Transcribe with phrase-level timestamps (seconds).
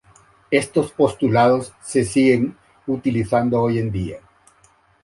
[0.49, 2.57] Estos postulados se siguen
[2.87, 4.17] utilizando hoy en día.